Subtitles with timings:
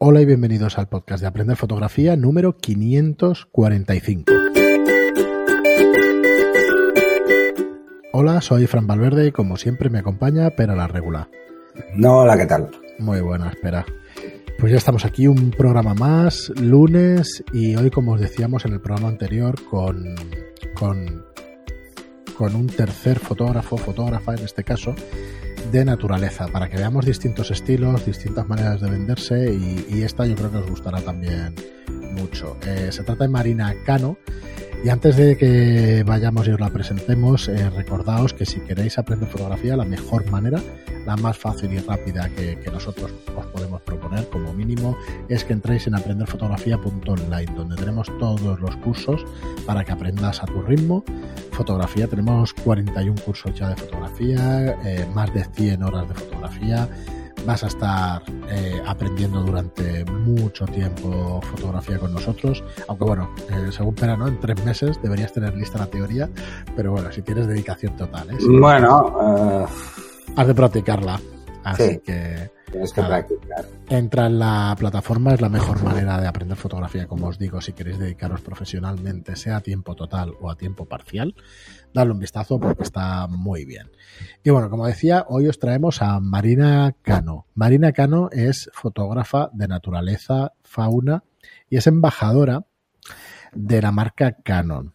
[0.00, 4.32] Hola y bienvenidos al podcast de Aprender Fotografía número 545.
[8.12, 11.28] Hola, soy Fran Valverde y como siempre me acompaña Pera la Regular.
[11.96, 12.70] No, hola, ¿qué tal?
[13.00, 13.84] Muy buena, espera.
[14.60, 18.80] Pues ya estamos aquí, un programa más, lunes, y hoy, como os decíamos en el
[18.80, 20.14] programa anterior, con,
[20.74, 21.24] con,
[22.36, 24.94] con un tercer fotógrafo, fotógrafa en este caso,
[25.70, 30.50] de naturaleza, para que veamos distintos estilos, distintas maneras de venderse y, esta yo creo
[30.50, 31.54] que os gustará también
[32.12, 32.56] mucho.
[32.66, 34.16] Eh, se trata de Marina Cano
[34.84, 39.28] y antes de que vayamos y os la presentemos, eh, recordaos que si queréis aprender
[39.28, 40.60] fotografía, la mejor manera,
[41.04, 44.96] la más fácil y rápida que, nosotros os podemos proponer como mínimo,
[45.28, 49.24] es que entréis en aprenderfotografía.online, donde tenemos todos los cursos
[49.66, 51.04] para que aprendas a tu ritmo.
[51.52, 56.88] Fotografía, tenemos 41 cursos ya de fotografía, eh, más de 100 horas de fotografía
[57.48, 62.62] vas a estar eh, aprendiendo durante mucho tiempo fotografía con nosotros.
[62.88, 64.28] Aunque bueno, eh, según Pera, ¿no?
[64.28, 66.28] En tres meses deberías tener lista la teoría,
[66.76, 68.36] pero bueno, si tienes dedicación total, ¿eh?
[68.46, 69.66] bueno,
[70.36, 71.18] has de practicarla.
[71.70, 73.64] Así que Tienes que practicar.
[73.88, 77.72] Entra en la plataforma, es la mejor manera de aprender fotografía, como os digo, si
[77.72, 81.34] queréis dedicaros profesionalmente, sea a tiempo total o a tiempo parcial,
[81.94, 83.90] dadle un vistazo porque está muy bien.
[84.44, 87.46] Y bueno, como decía, hoy os traemos a Marina Cano.
[87.54, 91.24] Marina Cano es fotógrafa de naturaleza, fauna
[91.70, 92.66] y es embajadora
[93.54, 94.94] de la marca Canon.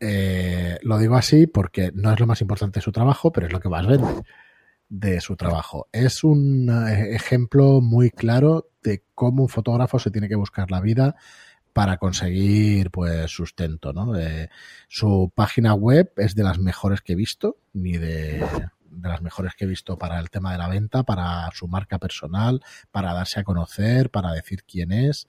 [0.00, 3.52] Eh, lo digo así porque no es lo más importante de su trabajo, pero es
[3.52, 4.22] lo que más vende
[4.88, 5.88] de su trabajo.
[5.92, 10.80] Es un eh, ejemplo muy claro de cómo un fotógrafo se tiene que buscar la
[10.80, 11.16] vida
[11.72, 14.18] para conseguir pues sustento, ¿no?
[14.18, 14.48] Eh,
[14.88, 18.44] su página web es de las mejores que he visto, ni de,
[18.90, 21.98] de las mejores que he visto para el tema de la venta, para su marca
[21.98, 25.28] personal, para darse a conocer, para decir quién es.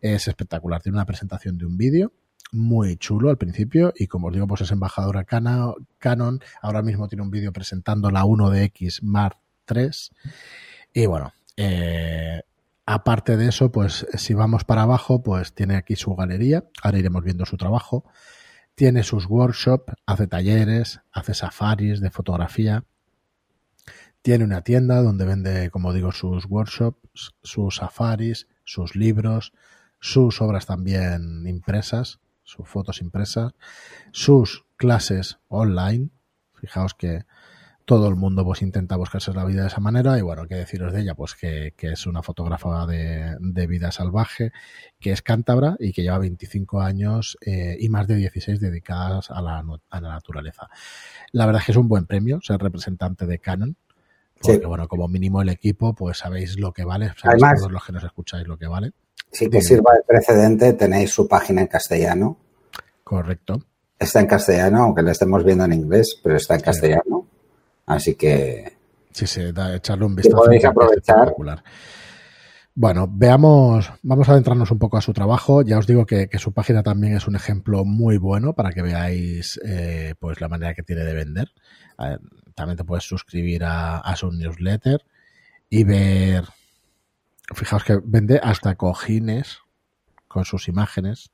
[0.00, 0.82] Es espectacular.
[0.82, 2.12] Tiene una presentación de un vídeo
[2.54, 6.40] muy chulo al principio y como os digo, pues es embajadora Canon.
[6.62, 9.90] Ahora mismo tiene un vídeo presentando la 1DX Mark III.
[10.92, 12.42] Y bueno, eh,
[12.86, 16.64] aparte de eso, pues si vamos para abajo, pues tiene aquí su galería.
[16.82, 18.04] Ahora iremos viendo su trabajo.
[18.76, 22.84] Tiene sus workshops, hace talleres, hace safaris de fotografía.
[24.22, 29.52] Tiene una tienda donde vende, como digo, sus workshops, sus safaris, sus libros,
[30.00, 33.52] sus obras también impresas sus fotos impresas,
[34.12, 36.10] sus clases online.
[36.54, 37.24] Fijaos que
[37.84, 40.92] todo el mundo pues intenta buscarse la vida de esa manera y bueno, qué deciros
[40.92, 44.52] de ella, pues que, es una fotógrafa de, vida salvaje,
[45.00, 49.42] que es cántabra y que lleva 25 años eh, y más de 16 dedicadas a
[49.42, 50.68] la, a la naturaleza.
[51.32, 53.76] La verdad es que es un buen premio ser representante de Canon,
[54.40, 57.92] porque bueno, como mínimo el equipo, pues sabéis lo que vale, sabéis todos los que
[57.92, 58.92] nos escucháis lo que vale.
[59.32, 62.36] Sí que sirva de precedente, tenéis su página en castellano.
[63.02, 63.62] Correcto.
[63.98, 67.26] Está en castellano, aunque la estemos viendo en inglés, pero está en castellano.
[67.86, 68.76] Así que.
[69.12, 70.36] Sí, sí, da, echarle un vistazo.
[70.36, 71.34] podéis aprovechar.
[72.76, 75.62] Bueno, veamos, vamos a adentrarnos un poco a su trabajo.
[75.62, 79.60] Ya os digo que, su página también es un ejemplo muy bueno para que veáis
[79.64, 81.52] eh, pues la manera que tiene de vender.
[82.54, 85.04] también te puedes suscribir a, a su newsletter
[85.70, 86.44] y ver
[87.52, 89.58] Fijaos que vende hasta cojines
[90.28, 91.30] con sus imágenes.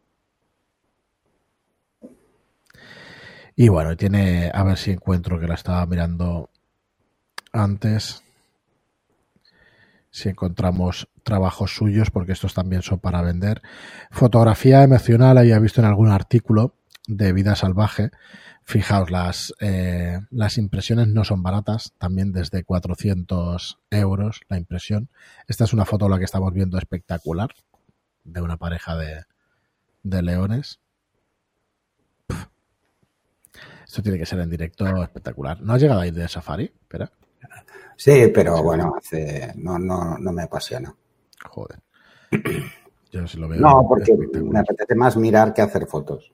[3.55, 6.50] Y bueno, tiene, a ver si encuentro que la estaba mirando
[7.53, 8.25] antes.
[10.10, 13.62] Si encontramos trabajos suyos, porque estos también son para vender.
[14.10, 16.75] Fotografía emocional, había visto en algún artículo
[17.06, 18.10] de vida salvaje
[18.70, 25.09] Fijaos, las, eh, las impresiones no son baratas, también desde 400 euros la impresión.
[25.49, 27.50] Esta es una foto la que estamos viendo espectacular,
[28.22, 29.25] de una pareja de,
[30.04, 30.78] de leones.
[33.84, 35.60] Esto tiene que ser en directo espectacular.
[35.60, 36.66] ¿No has llegado a ir de safari?
[36.66, 37.10] Espera.
[38.00, 38.94] Sí, pero bueno,
[39.56, 40.91] no, no, no me apasiona.
[41.50, 41.81] Joder.
[43.12, 43.61] Yo sí lo veo.
[43.61, 46.32] No, porque me apetece más mirar que hacer fotos.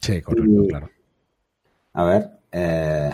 [0.00, 0.90] Sí, correcto, claro.
[1.94, 2.30] A ver.
[2.52, 3.10] Eh,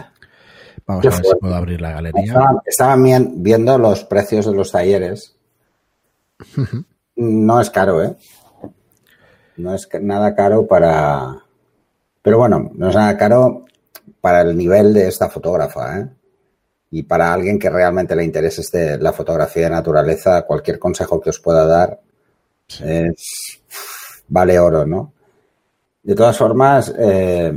[0.86, 2.60] Vamos a ver si puedo abrir la galería.
[2.66, 5.34] Estaban, viendo los precios de los talleres.
[7.16, 8.14] no es caro, ¿eh?
[9.56, 11.42] No es nada caro para.
[12.20, 13.64] Pero bueno, no es nada caro
[14.20, 16.08] para el nivel de esta fotógrafa, ¿eh?
[16.90, 21.30] Y para alguien que realmente le interese este, la fotografía de naturaleza, cualquier consejo que
[21.30, 21.98] os pueda dar
[22.80, 23.62] es,
[24.28, 25.12] vale oro, ¿no?
[26.02, 27.52] De todas formas, eh,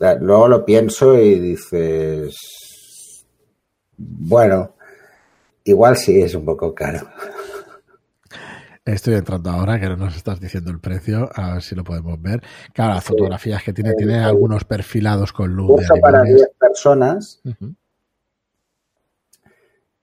[0.20, 2.36] luego lo pienso y dices,
[3.96, 4.74] bueno,
[5.64, 7.00] igual sí es un poco caro.
[8.84, 12.20] Estoy entrando ahora, que no nos estás diciendo el precio, a ver si lo podemos
[12.20, 12.42] ver.
[12.72, 15.68] Claro, las fotografías que tiene, tiene algunos perfilados con luz.
[15.68, 17.40] Curso para 10 personas.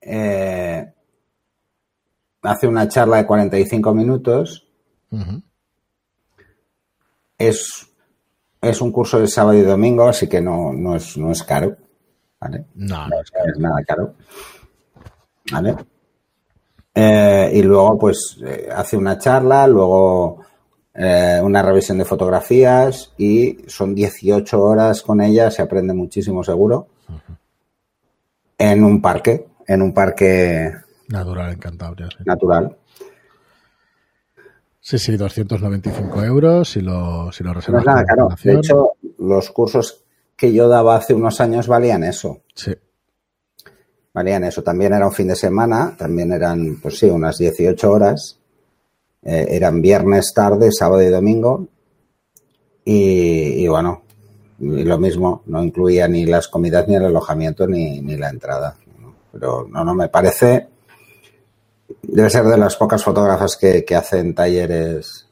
[0.00, 0.92] eh,
[2.40, 4.66] hace una charla de 45 minutos.
[7.36, 7.86] es,
[8.62, 11.76] es un curso de sábado y domingo, así que no, no, es, no es caro.
[12.40, 12.64] ¿vale?
[12.76, 14.14] No, no es, es nada caro.
[15.52, 15.76] ¿Vale?
[16.94, 20.44] Eh, y luego, pues, eh, hace una charla, luego
[20.94, 26.88] eh, una revisión de fotografías y son 18 horas con ella, se aprende muchísimo seguro,
[27.08, 27.36] uh -huh.
[28.58, 30.72] en un parque, en un parque...
[31.08, 32.08] Natural en Cantabria.
[32.10, 32.24] Sí.
[32.24, 32.76] Natural.
[34.80, 37.84] Sí, sí, 295 euros si lo, si lo reservas.
[37.84, 38.36] No nada.
[38.42, 40.04] De hecho, los cursos
[40.36, 42.40] que yo daba hace unos años valían eso.
[42.54, 42.74] Sí.
[44.12, 44.62] Valían eso.
[44.62, 48.38] También era un fin de semana, también eran, pues sí, unas 18 horas.
[49.22, 51.68] Eh, eran viernes tarde, sábado y domingo.
[52.84, 54.02] Y, y bueno,
[54.58, 58.76] y lo mismo, no incluía ni las comidas, ni el alojamiento, ni, ni la entrada.
[59.32, 60.68] Pero no, no me parece.
[62.02, 65.26] Debe ser de las pocas fotógrafas que, que hacen talleres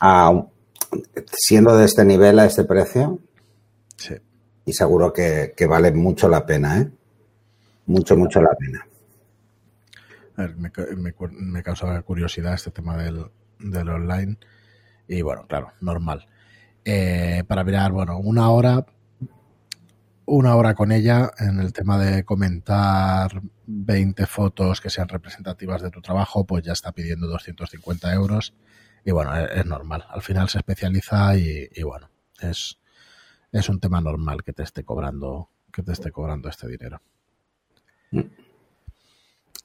[0.00, 0.44] a,
[1.32, 3.20] siendo de este nivel a este precio.
[3.96, 4.14] Sí.
[4.64, 6.90] Y seguro que, que vale mucho la pena, ¿eh?
[7.86, 8.86] Mucho, mucho la pena.
[10.36, 11.14] Me, me,
[11.52, 13.26] me, curiosidad este tema del,
[13.60, 14.38] del, online.
[15.08, 16.26] Y bueno, claro, normal.
[16.84, 18.84] Eh, para mirar, bueno, una hora,
[20.26, 25.90] una hora con ella en el tema de comentar 20 fotos que sean representativas de
[25.90, 28.54] tu trabajo, pues ya está pidiendo 250 euros.
[29.04, 30.04] Y bueno, es, es normal.
[30.08, 32.10] Al final se especializa y, y bueno,
[32.40, 32.78] es,
[33.52, 37.00] es un tema normal que te esté cobrando, que te esté cobrando este dinero.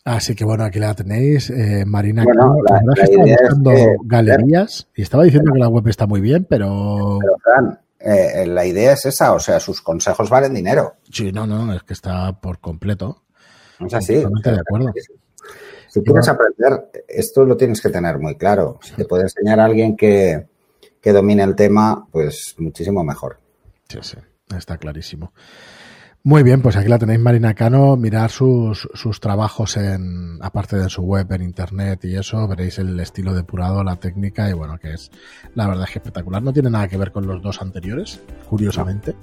[0.04, 2.24] Así que bueno, aquí la tenéis, eh, Marina.
[2.24, 6.08] Bueno, la, la, estaba buscando es que, galerías y estaba diciendo que la web está
[6.08, 7.20] muy bien, pero.
[7.22, 10.96] Pero, Fran, eh, la idea es esa, o sea, sus consejos valen dinero.
[11.12, 13.24] Sí, no, no, es que está por completo.
[13.80, 14.16] Es así.
[14.16, 14.94] Totalmente de acuerdo.
[15.88, 18.80] Si quieres aprender, esto lo tienes que tener muy claro.
[18.82, 20.48] Si te puede enseñar a alguien que,
[21.02, 23.40] que domine el tema, pues muchísimo mejor.
[23.90, 24.18] Sí, sí,
[24.56, 25.34] está clarísimo.
[26.24, 30.88] Muy bien, pues aquí la tenéis Marina Cano, mirar sus, sus trabajos en, aparte de
[30.88, 34.94] su web, en internet y eso, veréis el estilo depurado, la técnica y bueno, que
[34.94, 35.10] es,
[35.56, 36.44] la verdad es que espectacular.
[36.44, 39.16] No tiene nada que ver con los dos anteriores, curiosamente.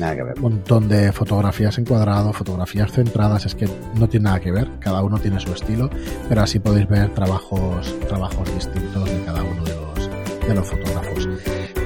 [0.00, 0.36] Nada que ver.
[0.38, 5.04] Un montón de fotografías encuadrado, fotografías centradas, es que no tiene nada que ver, cada
[5.04, 5.88] uno tiene su estilo,
[6.28, 11.28] pero así podéis ver trabajos, trabajos distintos de cada uno de los, de los fotógrafos.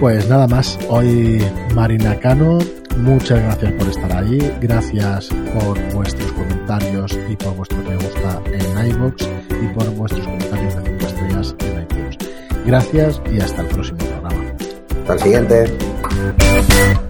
[0.01, 2.59] Pues nada más, hoy Marina Cano,
[2.99, 8.91] muchas gracias por estar ahí, gracias por vuestros comentarios y por vuestro me gusta en
[8.91, 9.29] iVoox
[9.63, 12.19] y por vuestros comentarios de 5 estrellas en iTunes.
[12.67, 14.55] Gracias y hasta el próximo programa.
[15.01, 17.08] Hasta el siguiente.